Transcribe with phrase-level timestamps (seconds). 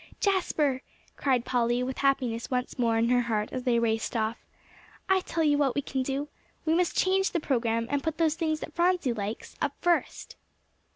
[0.19, 0.81] "Jasper,"
[1.15, 4.39] cried Polly, with happiness once more in her heart as they raced off,
[5.07, 6.27] "I tell you what we can do.
[6.65, 10.37] We must change the program, and put those things that Phronsie likes, up first."